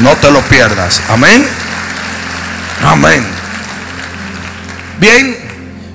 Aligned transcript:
No 0.00 0.16
te 0.16 0.30
lo 0.30 0.40
pierdas. 0.42 1.00
Amén. 1.08 1.46
Amén. 2.82 3.24
Bien, 4.98 5.36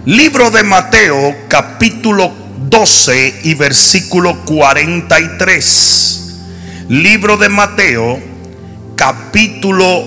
libro 0.06 0.52
de 0.52 0.64
Mateo 0.64 1.36
capítulo 1.48 2.34
12 2.70 3.42
y 3.44 3.56
versículo 3.56 4.40
43. 4.46 6.36
Libro 6.88 7.38
de 7.38 7.50
Mateo 7.50 8.20
capítulo 8.96 10.06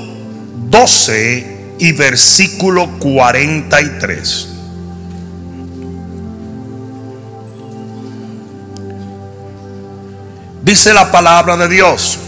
12 0.70 1.74
y 1.78 1.92
versículo 1.92 2.88
43. 2.98 4.48
Dice 10.62 10.94
la 10.94 11.10
palabra 11.10 11.56
de 11.56 11.68
Dios. 11.68 12.18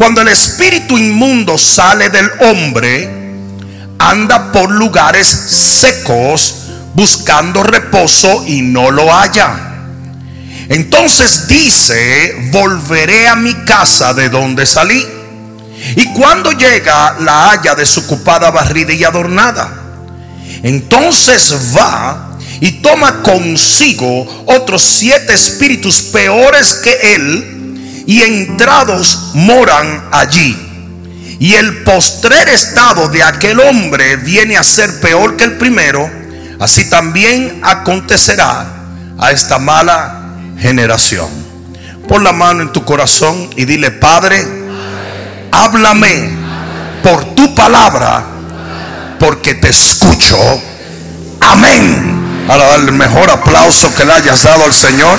Cuando 0.00 0.22
el 0.22 0.28
espíritu 0.28 0.96
inmundo 0.96 1.58
sale 1.58 2.08
del 2.08 2.30
hombre, 2.40 3.06
anda 3.98 4.50
por 4.50 4.70
lugares 4.70 5.26
secos 5.26 6.68
buscando 6.94 7.62
reposo 7.62 8.46
y 8.46 8.62
no 8.62 8.90
lo 8.90 9.12
halla. 9.12 9.74
Entonces 10.70 11.46
dice, 11.48 12.34
volveré 12.50 13.28
a 13.28 13.36
mi 13.36 13.52
casa 13.66 14.14
de 14.14 14.30
donde 14.30 14.64
salí. 14.64 15.06
Y 15.96 16.06
cuando 16.14 16.52
llega, 16.52 17.16
la 17.20 17.50
halla 17.50 17.74
desocupada, 17.74 18.50
barrida 18.50 18.94
y 18.94 19.04
adornada. 19.04 19.70
Entonces 20.62 21.76
va 21.76 22.38
y 22.62 22.80
toma 22.80 23.20
consigo 23.20 24.44
otros 24.46 24.82
siete 24.82 25.34
espíritus 25.34 26.00
peores 26.00 26.72
que 26.72 26.98
él 27.16 27.49
y 28.10 28.22
entrados 28.22 29.30
moran 29.34 30.08
allí. 30.10 30.56
Y 31.38 31.52
el 31.52 31.84
postrer 31.84 32.48
estado 32.48 33.08
de 33.08 33.22
aquel 33.22 33.60
hombre 33.60 34.16
viene 34.16 34.56
a 34.56 34.64
ser 34.64 34.98
peor 34.98 35.36
que 35.36 35.44
el 35.44 35.56
primero. 35.58 36.10
Así 36.58 36.90
también 36.90 37.60
acontecerá 37.62 38.66
a 39.16 39.30
esta 39.30 39.60
mala 39.60 40.34
generación. 40.58 41.28
Pon 42.08 42.24
la 42.24 42.32
mano 42.32 42.62
en 42.62 42.72
tu 42.72 42.84
corazón 42.84 43.48
y 43.54 43.64
dile, 43.64 43.92
Padre, 43.92 44.44
háblame 45.52 46.30
por 47.04 47.36
tu 47.36 47.54
palabra, 47.54 48.24
porque 49.20 49.54
te 49.54 49.68
escucho. 49.68 50.36
Amén. 51.38 52.44
Para 52.48 52.66
darle 52.70 52.90
el 52.90 52.96
mejor 52.96 53.30
aplauso 53.30 53.94
que 53.94 54.04
le 54.04 54.14
hayas 54.14 54.42
dado 54.42 54.64
al 54.64 54.74
Señor. 54.74 55.16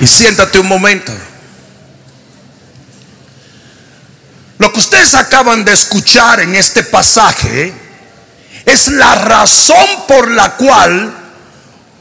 Y 0.00 0.06
siéntate 0.06 0.58
un 0.58 0.66
momento. 0.66 1.12
Lo 4.58 4.72
que 4.72 4.80
ustedes 4.80 5.14
acaban 5.14 5.64
de 5.64 5.72
escuchar 5.72 6.40
en 6.40 6.54
este 6.54 6.82
pasaje 6.82 7.72
es 8.66 8.88
la 8.88 9.14
razón 9.14 9.86
por 10.06 10.30
la 10.30 10.56
cual 10.56 11.14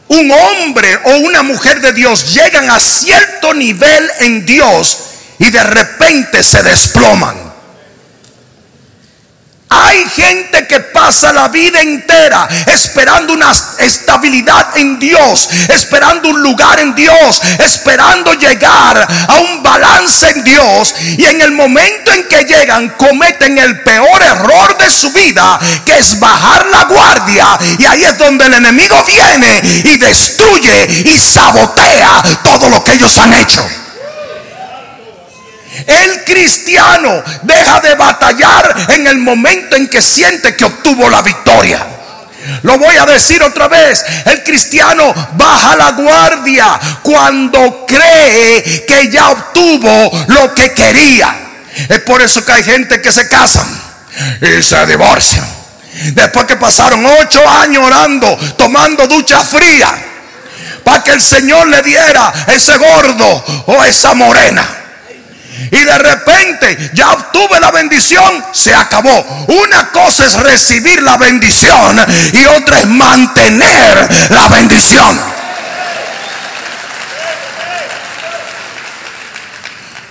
un 0.09 0.31
hombre 0.31 0.99
o 1.05 1.17
una 1.17 1.43
mujer 1.43 1.81
de 1.81 1.93
Dios 1.93 2.33
llegan 2.33 2.69
a 2.69 2.79
cierto 2.79 3.53
nivel 3.53 4.09
en 4.19 4.45
Dios 4.45 4.97
y 5.37 5.49
de 5.49 5.63
repente 5.63 6.43
se 6.43 6.61
desploman. 6.63 7.48
Hay 9.71 10.03
gente 10.09 10.65
que 10.67 10.79
pasa 10.79 11.31
la 11.31 11.47
vida 11.47 11.79
entera 11.79 12.47
esperando 12.65 13.33
una 13.33 13.51
estabilidad 13.77 14.75
en 14.77 14.97
Dios, 14.97 15.47
esperando 15.67 16.29
un 16.29 16.41
lugar 16.41 16.79
en 16.79 16.95
Dios, 16.95 17.41
esperando 17.59 18.33
llegar 18.33 19.07
a 19.27 19.37
un 19.37 19.61
balance 19.61 20.27
en 20.31 20.43
Dios. 20.43 20.95
Y 21.17 21.23
en 21.23 21.41
el 21.41 21.51
momento 21.51 22.11
en 22.11 22.27
que 22.27 22.45
llegan 22.45 22.89
cometen 22.97 23.59
el 23.59 23.81
peor 23.81 24.21
error 24.21 24.75
de 24.77 24.89
su 24.89 25.11
vida, 25.11 25.59
que 25.85 25.99
es 25.99 26.19
bajar 26.19 26.65
la 26.71 26.85
guardia. 26.85 27.59
Y 27.77 27.85
ahí 27.85 28.03
es 28.03 28.17
donde 28.17 28.47
el 28.47 28.55
enemigo 28.55 29.03
viene 29.03 29.61
y 29.83 29.97
destruye 29.97 31.03
y 31.05 31.17
sabotea 31.17 32.23
todo 32.43 32.69
lo 32.69 32.83
que 32.83 32.93
ellos 32.93 33.15
han 33.19 33.33
hecho. 33.33 33.88
El 35.89 36.23
cristiano 36.23 37.23
deja 37.41 37.79
de 37.79 37.95
batallar 37.95 38.75
en 38.89 39.07
el 39.07 39.17
momento 39.17 39.75
en 39.75 39.87
que 39.87 40.03
siente 40.03 40.55
que 40.55 40.65
obtuvo 40.65 41.09
la 41.09 41.23
victoria. 41.23 41.83
Lo 42.61 42.77
voy 42.77 42.95
a 42.95 43.07
decir 43.07 43.41
otra 43.41 43.67
vez. 43.67 44.05
El 44.25 44.43
cristiano 44.43 45.13
baja 45.33 45.75
la 45.75 45.91
guardia 45.93 46.79
cuando 47.01 47.87
cree 47.87 48.85
que 48.87 49.09
ya 49.11 49.31
obtuvo 49.31 50.25
lo 50.27 50.53
que 50.53 50.73
quería. 50.73 51.35
Es 51.87 52.01
por 52.01 52.21
eso 52.21 52.45
que 52.45 52.51
hay 52.51 52.63
gente 52.63 53.01
que 53.01 53.11
se 53.11 53.27
casan 53.27 53.67
y 54.41 54.61
se 54.61 54.85
divorcian. 54.85 55.47
Después 56.13 56.45
que 56.45 56.57
pasaron 56.57 57.03
ocho 57.03 57.49
años 57.49 57.83
orando, 57.83 58.37
tomando 58.57 59.07
ducha 59.07 59.43
fría, 59.43 59.91
para 60.83 61.03
que 61.03 61.11
el 61.11 61.21
Señor 61.21 61.67
le 61.67 61.81
diera 61.81 62.31
ese 62.47 62.77
gordo 62.77 63.43
o 63.65 63.83
esa 63.83 64.13
morena 64.13 64.78
y 65.71 65.77
de 65.77 65.97
repente 65.97 66.91
ya 66.93 67.11
obtuve 67.13 67.59
la 67.59 67.71
bendición, 67.71 68.43
se 68.51 68.73
acabó. 68.73 69.45
Una 69.47 69.91
cosa 69.91 70.25
es 70.25 70.33
recibir 70.33 71.01
la 71.03 71.17
bendición 71.17 71.99
y 72.33 72.45
otra 72.45 72.81
es 72.81 72.87
mantener 72.87 74.09
la 74.29 74.47
bendición. 74.49 75.38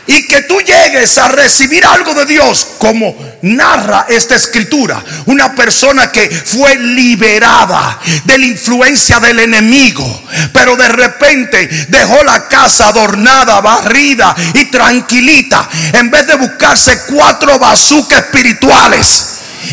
Y 0.09 0.27
que 0.27 0.43
tú 0.43 0.59
llegues 0.63 1.19
a 1.19 1.29
recibir 1.29 1.85
algo 1.85 2.15
de 2.15 2.25
Dios, 2.25 2.67
como 2.79 3.15
narra 3.43 4.07
esta 4.09 4.37
escritura, 4.37 5.05
una 5.27 5.55
persona 5.55 6.11
que 6.11 6.31
fue 6.31 6.77
liberada 6.77 8.01
de 8.25 8.39
la 8.39 8.47
influencia 8.47 9.21
del 9.21 9.39
enemigo, 9.39 10.23
pero 10.55 10.77
de 10.77 10.89
repente 10.89 11.69
dejó 11.89 12.25
la 12.25 12.49
casa 12.49 12.89
adornada, 12.89 13.61
barrida 13.61 14.35
y 14.55 14.65
tranquilita, 14.71 15.69
en 15.93 16.11
vez 16.11 16.27
de 16.27 16.37
buscarse 16.37 17.03
cuatro 17.07 17.59
bazucas 17.59 18.25
espirituales 18.25 19.25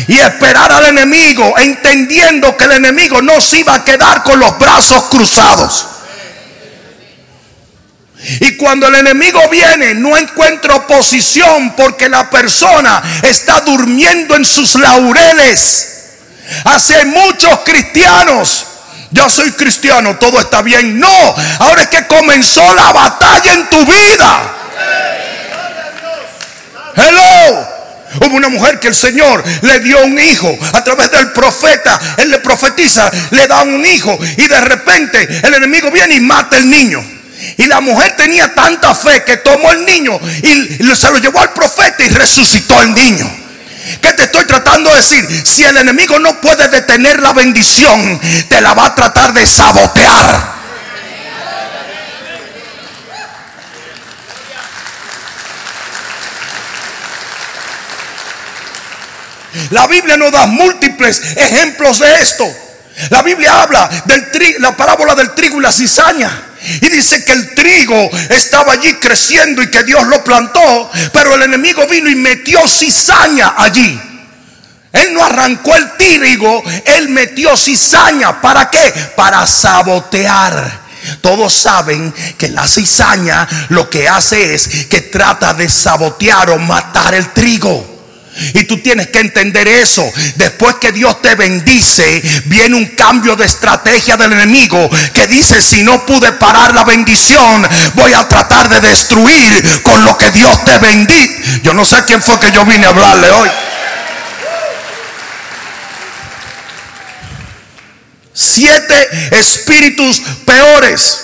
y 0.06 0.18
esperar 0.18 0.70
al 0.70 0.84
enemigo, 0.84 1.54
entendiendo 1.56 2.54
que 2.58 2.64
el 2.64 2.72
enemigo 2.72 3.22
no 3.22 3.40
se 3.40 3.60
iba 3.60 3.74
a 3.74 3.84
quedar 3.84 4.22
con 4.22 4.38
los 4.38 4.58
brazos 4.58 5.04
cruzados. 5.04 5.95
Y 8.40 8.56
cuando 8.56 8.88
el 8.88 8.96
enemigo 8.96 9.40
viene, 9.50 9.94
no 9.94 10.16
encuentra 10.16 10.76
oposición 10.76 11.74
porque 11.76 12.08
la 12.08 12.28
persona 12.28 13.02
está 13.22 13.60
durmiendo 13.60 14.34
en 14.34 14.44
sus 14.44 14.74
laureles. 14.74 15.92
Hace 16.64 17.04
muchos 17.06 17.60
cristianos. 17.64 18.66
Yo 19.10 19.30
soy 19.30 19.52
cristiano, 19.52 20.16
todo 20.16 20.40
está 20.40 20.62
bien. 20.62 20.98
No, 20.98 21.34
ahora 21.60 21.82
es 21.82 21.88
que 21.88 22.06
comenzó 22.06 22.74
la 22.74 22.92
batalla 22.92 23.54
en 23.54 23.68
tu 23.68 23.84
vida. 23.86 24.52
Hello. 26.96 27.76
Hubo 28.20 28.36
una 28.36 28.48
mujer 28.48 28.80
que 28.80 28.88
el 28.88 28.94
Señor 28.94 29.44
le 29.62 29.80
dio 29.80 30.02
un 30.04 30.18
hijo 30.18 30.56
a 30.72 30.82
través 30.82 31.10
del 31.10 31.32
profeta. 31.32 32.00
Él 32.16 32.30
le 32.30 32.38
profetiza, 32.38 33.10
le 33.30 33.46
da 33.46 33.62
un 33.62 33.84
hijo 33.84 34.18
y 34.36 34.48
de 34.48 34.60
repente 34.60 35.40
el 35.44 35.54
enemigo 35.54 35.90
viene 35.90 36.16
y 36.16 36.20
mata 36.20 36.56
el 36.56 36.68
niño. 36.68 37.15
Y 37.56 37.66
la 37.66 37.80
mujer 37.80 38.16
tenía 38.16 38.54
tanta 38.54 38.94
fe 38.94 39.22
que 39.24 39.38
tomó 39.38 39.70
el 39.72 39.84
niño 39.84 40.18
y 40.42 40.84
se 40.94 41.10
lo 41.10 41.18
llevó 41.18 41.40
al 41.40 41.52
profeta 41.52 42.04
y 42.04 42.08
resucitó 42.08 42.82
el 42.82 42.94
niño. 42.94 43.30
¿Qué 44.00 44.12
te 44.12 44.24
estoy 44.24 44.44
tratando 44.44 44.90
de 44.90 44.96
decir? 44.96 45.42
Si 45.46 45.64
el 45.64 45.76
enemigo 45.76 46.18
no 46.18 46.40
puede 46.40 46.68
detener 46.68 47.20
la 47.20 47.32
bendición, 47.32 48.20
te 48.48 48.60
la 48.60 48.74
va 48.74 48.86
a 48.86 48.94
tratar 48.94 49.32
de 49.32 49.46
sabotear. 49.46 50.56
La 59.70 59.86
Biblia 59.86 60.16
nos 60.16 60.32
da 60.32 60.46
múltiples 60.46 61.22
ejemplos 61.36 61.98
de 61.98 62.20
esto. 62.20 62.46
La 63.10 63.22
Biblia 63.22 63.62
habla 63.62 63.88
de 64.04 64.56
la 64.58 64.76
parábola 64.76 65.14
del 65.14 65.34
trigo 65.34 65.58
y 65.58 65.62
la 65.62 65.72
cizaña. 65.72 66.45
Y 66.80 66.88
dice 66.88 67.24
que 67.24 67.32
el 67.32 67.54
trigo 67.54 68.10
estaba 68.30 68.74
allí 68.74 68.94
creciendo 68.94 69.62
y 69.62 69.70
que 69.70 69.84
Dios 69.84 70.06
lo 70.06 70.22
plantó, 70.24 70.90
pero 71.12 71.34
el 71.34 71.42
enemigo 71.42 71.86
vino 71.86 72.10
y 72.10 72.16
metió 72.16 72.66
cizaña 72.68 73.54
allí. 73.56 74.00
Él 74.92 75.14
no 75.14 75.22
arrancó 75.22 75.74
el 75.76 75.92
trigo, 75.96 76.62
él 76.84 77.08
metió 77.10 77.56
cizaña. 77.56 78.40
¿Para 78.40 78.70
qué? 78.70 78.92
Para 79.16 79.46
sabotear. 79.46 80.86
Todos 81.20 81.54
saben 81.54 82.12
que 82.36 82.48
la 82.48 82.66
cizaña 82.66 83.46
lo 83.68 83.88
que 83.88 84.08
hace 84.08 84.54
es 84.54 84.86
que 84.86 85.02
trata 85.02 85.54
de 85.54 85.68
sabotear 85.68 86.50
o 86.50 86.58
matar 86.58 87.14
el 87.14 87.32
trigo. 87.32 87.95
Y 88.54 88.64
tú 88.64 88.78
tienes 88.78 89.08
que 89.08 89.20
entender 89.20 89.66
eso. 89.68 90.10
Después 90.36 90.76
que 90.76 90.92
Dios 90.92 91.20
te 91.22 91.34
bendice, 91.34 92.22
viene 92.46 92.76
un 92.76 92.86
cambio 92.86 93.36
de 93.36 93.46
estrategia 93.46 94.16
del 94.16 94.32
enemigo 94.32 94.90
que 95.12 95.26
dice, 95.26 95.60
si 95.60 95.82
no 95.82 96.04
pude 96.04 96.32
parar 96.32 96.74
la 96.74 96.84
bendición, 96.84 97.66
voy 97.94 98.12
a 98.12 98.28
tratar 98.28 98.68
de 98.68 98.80
destruir 98.80 99.82
con 99.82 100.04
lo 100.04 100.16
que 100.16 100.30
Dios 100.32 100.64
te 100.64 100.78
bendice. 100.78 101.60
Yo 101.62 101.74
no 101.74 101.84
sé 101.84 102.04
quién 102.04 102.22
fue 102.22 102.38
que 102.38 102.52
yo 102.52 102.64
vine 102.64 102.86
a 102.86 102.90
hablarle 102.90 103.30
hoy. 103.30 103.48
Siete 108.32 109.08
espíritus 109.32 110.20
peores. 110.44 111.22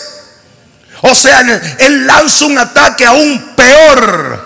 O 1.02 1.14
sea, 1.14 1.40
él 1.78 2.06
lanza 2.06 2.46
un 2.46 2.58
ataque 2.58 3.04
aún 3.04 3.54
peor. 3.56 4.41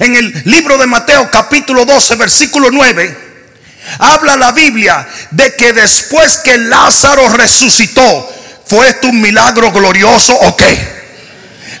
En 0.00 0.16
el 0.16 0.42
libro 0.46 0.76
de 0.78 0.86
Mateo 0.86 1.30
capítulo 1.30 1.84
12, 1.84 2.16
versículo 2.16 2.70
9, 2.72 3.16
habla 3.98 4.36
la 4.36 4.52
Biblia 4.52 5.06
de 5.30 5.54
que 5.54 5.72
después 5.72 6.38
que 6.38 6.58
Lázaro 6.58 7.28
resucitó, 7.28 8.34
¿fue 8.66 8.88
esto 8.88 9.08
un 9.08 9.20
milagro 9.20 9.70
glorioso 9.70 10.34
o 10.34 10.56
qué? 10.56 10.96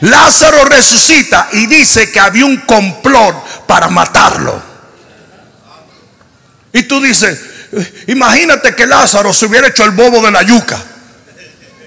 Lázaro 0.00 0.64
resucita 0.66 1.48
y 1.52 1.66
dice 1.66 2.12
que 2.12 2.20
había 2.20 2.44
un 2.44 2.58
complot 2.58 3.66
para 3.66 3.88
matarlo. 3.88 4.62
Y 6.72 6.84
tú 6.84 7.00
dices, 7.00 7.40
imagínate 8.06 8.74
que 8.74 8.86
Lázaro 8.86 9.32
se 9.32 9.46
hubiera 9.46 9.68
hecho 9.68 9.82
el 9.84 9.90
bobo 9.90 10.20
de 10.20 10.30
la 10.30 10.42
yuca. 10.42 10.78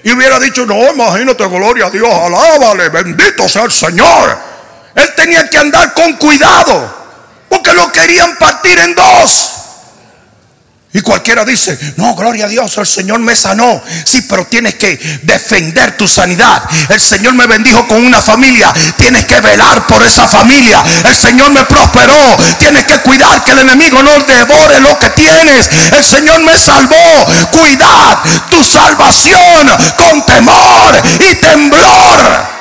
Y 0.02 0.12
hubiera 0.12 0.38
dicho, 0.38 0.66
no, 0.66 0.92
imagínate, 0.92 1.46
gloria 1.46 1.86
a 1.86 1.90
Dios, 1.90 2.10
alábale, 2.12 2.88
bendito 2.88 3.48
sea 3.48 3.64
el 3.64 3.72
Señor. 3.72 4.49
Él 4.94 5.12
tenía 5.16 5.48
que 5.48 5.58
andar 5.58 5.92
con 5.94 6.14
cuidado, 6.14 6.94
porque 7.48 7.72
lo 7.74 7.90
querían 7.92 8.36
partir 8.36 8.78
en 8.78 8.94
dos. 8.94 9.60
Y 10.92 11.02
cualquiera 11.02 11.44
dice, 11.44 11.78
no, 11.98 12.16
gloria 12.16 12.46
a 12.46 12.48
Dios, 12.48 12.76
el 12.78 12.86
Señor 12.86 13.20
me 13.20 13.36
sanó. 13.36 13.80
Sí, 14.04 14.22
pero 14.22 14.44
tienes 14.46 14.74
que 14.74 14.96
defender 15.22 15.96
tu 15.96 16.08
sanidad. 16.08 16.64
El 16.88 17.00
Señor 17.00 17.34
me 17.34 17.46
bendijo 17.46 17.86
con 17.86 18.04
una 18.04 18.20
familia. 18.20 18.74
Tienes 18.96 19.24
que 19.24 19.40
velar 19.40 19.86
por 19.86 20.02
esa 20.02 20.26
familia. 20.26 20.82
El 21.04 21.14
Señor 21.14 21.52
me 21.52 21.64
prosperó. 21.64 22.36
Tienes 22.58 22.84
que 22.86 22.98
cuidar 23.02 23.44
que 23.44 23.52
el 23.52 23.60
enemigo 23.60 24.02
no 24.02 24.20
devore 24.24 24.80
lo 24.80 24.98
que 24.98 25.10
tienes. 25.10 25.70
El 25.92 26.04
Señor 26.04 26.40
me 26.40 26.58
salvó. 26.58 27.24
Cuidad 27.52 28.18
tu 28.48 28.64
salvación 28.64 29.68
con 29.96 30.26
temor 30.26 31.02
y 31.20 31.34
temblor. 31.36 32.59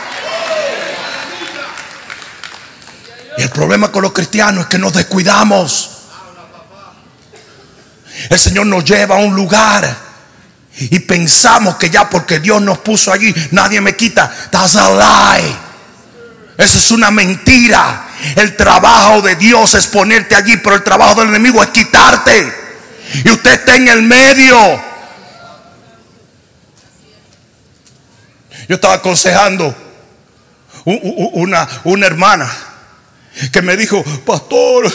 El 3.40 3.50
problema 3.50 3.92
con 3.92 4.02
los 4.02 4.12
cristianos 4.12 4.64
es 4.64 4.70
que 4.70 4.78
nos 4.78 4.94
descuidamos. 4.94 5.92
El 8.30 8.38
Señor 8.38 8.66
nos 8.66 8.84
lleva 8.84 9.16
a 9.16 9.20
un 9.20 9.34
lugar 9.34 9.98
y 10.78 11.00
pensamos 11.00 11.76
que 11.76 11.90
ya 11.90 12.10
porque 12.10 12.40
Dios 12.40 12.62
nos 12.62 12.80
puso 12.80 13.14
allí, 13.14 13.34
nadie 13.52 13.80
me 13.80 13.96
quita. 13.96 14.30
That's 14.52 14.76
a 14.76 14.90
lie. 14.90 15.56
Eso 16.58 16.78
es 16.78 16.92
una 16.92 17.12
mentira. 17.12 18.08
El 18.36 18.58
trabajo 18.58 19.22
de 19.22 19.36
Dios 19.36 19.74
es 19.76 19.88
ponerte 19.88 20.36
allí, 20.36 20.58
pero 20.58 20.76
el 20.76 20.84
trabajo 20.84 21.22
del 21.22 21.30
enemigo 21.30 21.64
es 21.64 21.70
quitarte. 21.70 22.54
Y 23.24 23.30
usted 23.30 23.54
está 23.54 23.78
en 23.78 23.88
el 23.88 24.02
medio. 24.02 24.58
Yo 28.68 28.76
estaba 28.76 28.96
aconsejando 28.96 29.74
una, 30.86 31.68
una 31.86 32.06
hermana 32.06 32.69
que 33.52 33.62
me 33.62 33.78
dijo, 33.78 34.04
pastor, 34.26 34.92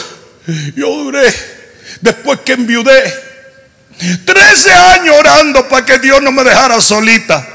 yo 0.75 0.89
duré, 0.89 1.33
después 2.01 2.39
que 2.41 2.53
enviudé, 2.53 3.03
13 4.25 4.71
años 4.71 5.15
orando 5.17 5.67
para 5.67 5.85
que 5.85 5.99
Dios 5.99 6.21
no 6.21 6.31
me 6.31 6.43
dejara 6.43 6.79
solita. 6.81 7.47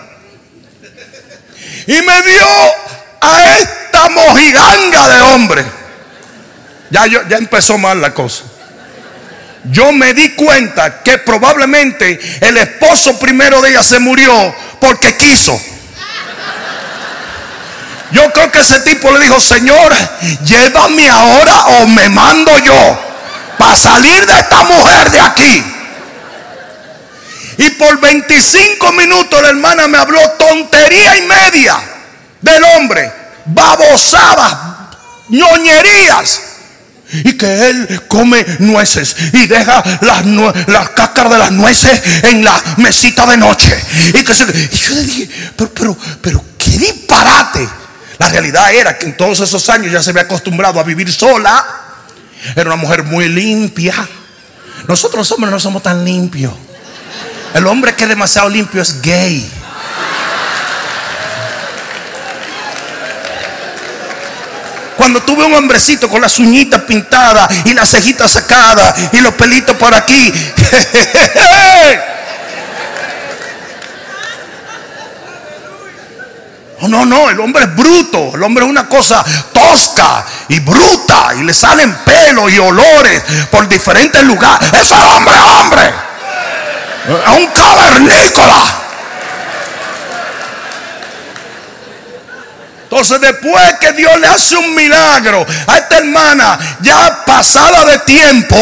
Y 1.87 2.03
me 2.03 2.23
dio 2.23 2.47
a 3.21 3.59
esta 3.59 4.09
mojiganga 4.11 5.09
de 5.09 5.21
hombre. 5.23 5.65
Ya, 6.91 7.07
ya 7.07 7.37
empezó 7.37 7.79
mal 7.79 8.01
la 8.01 8.13
cosa. 8.13 8.45
Yo 9.65 9.93
me 9.93 10.15
di 10.15 10.31
cuenta 10.35 11.03
que 11.03 11.19
probablemente 11.19 12.19
el 12.41 12.57
esposo 12.57 13.19
primero 13.19 13.61
de 13.61 13.71
ella 13.71 13.83
se 13.83 13.99
murió 13.99 14.55
porque 14.81 15.17
quiso. 15.17 15.61
Yo 18.13 18.33
creo 18.33 18.51
que 18.51 18.61
ese 18.61 18.81
tipo 18.81 19.11
le 19.13 19.21
dijo, 19.21 19.41
Señor, 19.41 19.95
llévame 20.45 21.09
ahora 21.09 21.65
o 21.67 21.87
me 21.87 22.09
mando 22.09 22.59
yo 22.59 23.11
para 23.59 23.77
salir 23.77 24.27
de 24.27 24.39
esta 24.39 24.65
mujer 24.65 25.11
de 25.11 25.21
aquí. 25.21 25.65
Y 27.59 27.71
por 27.71 28.01
25 28.01 28.93
minutos 28.93 29.43
la 29.43 29.51
hermana 29.51 29.87
me 29.87 29.99
habló 29.99 30.19
tontería 30.39 31.19
y 31.19 31.23
media 31.23 31.79
del 32.41 32.65
hombre, 32.65 33.13
babosadas, 33.47 34.57
ñoñerías. 35.29 36.41
Y 37.13 37.37
que 37.37 37.69
él 37.69 38.03
come 38.07 38.47
nueces 38.61 39.17
y 39.33 39.47
deja 39.49 39.83
las, 40.01 40.89
cáscaras 40.91 41.33
de 41.33 41.39
las 41.39 41.51
nueces 41.51 42.01
en 42.23 42.45
la 42.45 42.63
mesita 42.77 43.27
de 43.27 43.37
noche. 43.37 43.77
Y 44.15 44.23
que 44.23 44.33
se, 44.33 44.47
yo 44.47 44.95
le 44.95 45.03
dije, 45.03 45.29
pero, 45.57 45.71
pero, 45.75 45.97
pero, 46.23 46.45
qué 46.57 46.71
disparate. 46.79 47.69
La 48.21 48.29
realidad 48.29 48.71
era 48.71 48.99
que 48.99 49.07
en 49.07 49.17
todos 49.17 49.41
esos 49.41 49.67
años 49.71 49.91
ya 49.91 50.03
se 50.03 50.11
había 50.11 50.25
acostumbrado 50.25 50.79
a 50.79 50.83
vivir 50.83 51.11
sola. 51.11 51.65
Era 52.55 52.67
una 52.67 52.77
mujer 52.77 53.03
muy 53.03 53.31
limpia. 53.31 53.95
Nosotros 54.87 55.21
los 55.21 55.33
hombres 55.33 55.51
no 55.51 55.59
somos 55.59 55.83
tan 55.83 56.05
limpios. 56.05 56.53
El 57.55 57.67
hombre 57.67 57.95
que 57.95 58.03
es 58.03 58.11
demasiado 58.11 58.51
limpio 58.51 58.83
es 58.83 59.01
gay. 59.01 59.51
Cuando 64.99 65.23
tuve 65.23 65.47
un 65.47 65.55
hombrecito 65.55 66.07
con 66.11 66.21
las 66.21 66.39
uñitas 66.39 66.83
pintadas 66.83 67.51
y 67.65 67.73
las 67.73 67.89
cejitas 67.89 68.33
sacadas 68.33 68.97
y 69.15 69.21
los 69.23 69.33
pelitos 69.33 69.75
por 69.79 69.95
aquí. 69.95 70.31
No, 76.91 77.07
no, 77.07 77.31
el 77.31 77.39
hombre 77.39 77.63
es 77.65 77.77
bruto. 77.77 78.33
El 78.35 78.43
hombre 78.43 78.65
es 78.65 78.71
una 78.71 78.89
cosa 78.89 79.25
tosca 79.53 80.27
y 80.49 80.59
bruta. 80.59 81.35
Y 81.39 81.45
le 81.45 81.55
salen 81.55 81.97
pelos 82.05 82.51
y 82.51 82.59
olores 82.59 83.23
por 83.51 83.69
diferentes 83.69 84.25
lugares. 84.25 84.69
Eso 84.73 84.95
es 84.97 85.17
hombre, 85.17 85.35
hombre. 85.39 85.95
Es 87.07 87.39
un 87.39 87.47
cavernícola. 87.47 88.81
Entonces 92.83 93.21
después 93.21 93.75
que 93.81 93.93
Dios 93.93 94.19
le 94.21 94.27
hace 94.27 94.57
un 94.57 94.75
milagro 94.75 95.47
a 95.69 95.77
esta 95.79 95.99
hermana 95.99 96.59
ya 96.81 97.25
pasada 97.25 97.85
de 97.85 98.01
tiempo, 98.01 98.57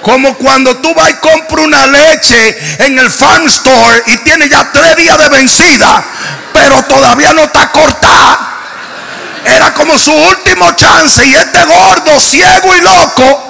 como 0.00 0.34
cuando 0.38 0.78
tú 0.78 0.94
vas 0.94 1.10
y 1.10 1.14
compras 1.16 1.62
una 1.62 1.86
leche 1.86 2.56
en 2.78 2.98
el 2.98 3.10
farm 3.10 3.46
store 3.48 4.02
y 4.06 4.16
tiene 4.18 4.48
ya 4.48 4.72
tres 4.72 4.96
días 4.96 5.18
de 5.18 5.28
vencida, 5.28 6.04
pero 6.62 6.80
todavía 6.84 7.32
no 7.32 7.42
está 7.42 7.72
cortada. 7.72 8.38
Era 9.44 9.74
como 9.74 9.98
su 9.98 10.12
último 10.12 10.70
chance 10.76 11.26
y 11.26 11.34
este 11.34 11.64
gordo, 11.64 12.20
ciego 12.20 12.72
y 12.72 12.80
loco 12.80 13.48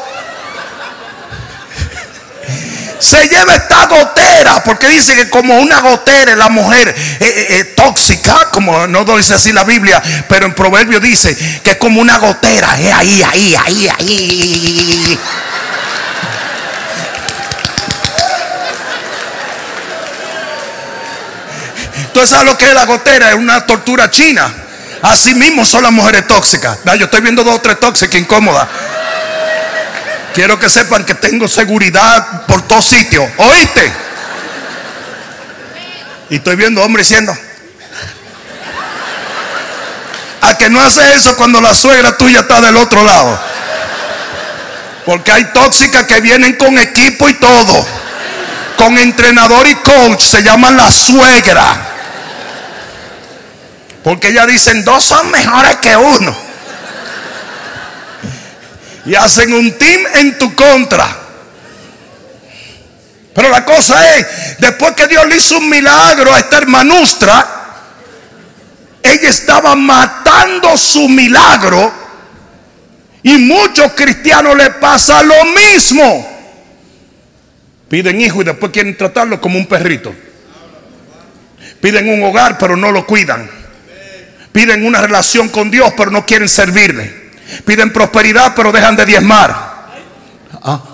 se 2.99 3.29
lleva 3.29 3.57
esta 3.57 3.87
gotera, 3.87 4.63
porque 4.63 4.89
dice 4.89 5.15
que 5.17 5.29
como 5.29 5.59
una 5.59 5.81
gotera 5.81 6.33
es 6.33 6.39
la 6.39 6.49
mujer 6.49 6.89
eh, 6.89 6.95
eh, 7.21 7.47
eh, 7.51 7.65
tóxica, 7.77 8.49
como 8.51 8.87
no 8.87 9.05
dice 9.05 9.35
así 9.35 9.53
la 9.53 9.65
Biblia, 9.65 10.01
pero 10.29 10.47
en 10.47 10.55
Proverbio 10.55 11.01
dice 11.01 11.37
que 11.63 11.73
es 11.73 11.77
como 11.79 12.01
una 12.01 12.19
gotera, 12.19 12.71
ahí, 12.71 12.87
ahí, 12.87 13.23
ahí, 13.55 13.89
ahí. 13.89 15.19
Entonces, 22.13 22.29
¿sabes 22.29 22.45
lo 22.45 22.59
que 22.59 22.67
es 22.67 22.75
la 22.75 22.85
gotera? 22.85 23.31
Es 23.31 23.37
una 23.37 23.65
tortura 23.65 24.11
china. 24.11 24.53
Así 25.01 25.35
mismo 25.35 25.65
son 25.65 25.83
las 25.83 25.93
mujeres 25.93 26.27
tóxicas. 26.27 26.77
Yo 26.99 27.07
estoy 27.07 27.23
viendo 27.23 27.43
dos 27.43 27.55
o 27.55 27.61
tres 27.63 27.81
tóxicas 27.81 28.21
incómodas. 28.21 28.69
Quiero 30.35 30.59
que 30.59 30.69
sepan 30.69 31.05
que 31.07 31.15
tengo 31.15 31.49
seguridad 31.49 32.45
por 32.45 32.61
todos 32.69 32.85
sitios. 32.85 33.25
¿Oíste? 33.39 33.91
Y 36.29 36.37
estoy 36.37 36.55
viendo 36.55 36.83
hombres 36.83 37.09
diciendo. 37.09 37.35
A 40.43 40.55
que 40.59 40.69
no 40.69 40.83
hace 40.83 41.15
eso 41.15 41.35
cuando 41.35 41.63
la 41.63 41.75
suegra 41.75 42.15
tuya 42.19 42.41
está 42.41 42.61
del 42.61 42.77
otro 42.77 43.03
lado. 43.03 43.41
Porque 45.07 45.33
hay 45.33 45.45
tóxicas 45.47 46.05
que 46.05 46.21
vienen 46.21 46.57
con 46.57 46.79
equipo 46.79 47.27
y 47.31 47.35
todo. 47.37 47.87
Con 48.77 48.99
entrenador 48.99 49.67
y 49.67 49.77
coach. 49.77 50.21
Se 50.21 50.43
llaman 50.43 50.77
la 50.77 50.91
suegra. 50.91 51.92
Porque 54.03 54.29
ellas 54.29 54.47
dicen, 54.47 54.85
dos 54.85 55.05
son 55.05 55.31
mejores 55.31 55.77
que 55.77 55.97
uno. 55.97 56.53
y 59.05 59.15
hacen 59.15 59.53
un 59.53 59.77
team 59.79 60.01
en 60.15 60.39
tu 60.39 60.55
contra. 60.55 61.23
Pero 63.35 63.49
la 63.49 63.65
cosa 63.65 64.17
es, 64.17 64.59
después 64.59 64.93
que 64.93 65.07
Dios 65.07 65.27
le 65.27 65.37
hizo 65.37 65.59
un 65.59 65.69
milagro 65.69 66.33
a 66.35 66.39
esta 66.39 66.59
hermanustra, 66.59 67.63
ella 69.03 69.31
estaba 69.31 69.75
matando 69.75 70.77
su 70.77 71.09
milagro 71.09 71.93
y 73.23 73.39
muchos 73.39 73.93
cristianos 73.93 74.57
le 74.57 74.71
pasa 74.73 75.23
lo 75.23 75.45
mismo. 75.47 76.29
Piden 77.89 78.21
hijo 78.21 78.43
y 78.43 78.45
después 78.45 78.73
quieren 78.73 78.97
tratarlo 78.97 79.41
como 79.41 79.59
un 79.59 79.67
perrito. 79.67 80.15
Piden 81.81 82.09
un 82.09 82.23
hogar 82.23 82.59
pero 82.59 82.77
no 82.77 82.93
lo 82.93 83.07
cuidan. 83.07 83.62
Piden 84.53 84.85
una 84.85 85.01
relación 85.01 85.49
con 85.49 85.71
Dios, 85.71 85.93
pero 85.97 86.11
no 86.11 86.27
quieren 86.27 86.49
servirle. 86.49 87.23
Piden 87.65 87.93
prosperidad, 87.93 88.55
pero 88.55 88.73
dejan 88.73 88.97
de 88.97 89.07
diezmar. 89.07 89.73
Ah, 90.63 90.92